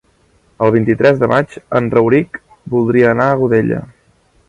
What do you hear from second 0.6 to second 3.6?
El vint-i-tres de maig en Rauric voldria anar a